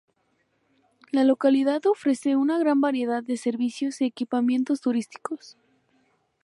[1.11, 5.57] La localidad ofrece una gran variedad de servicios y equipamientos turísticos.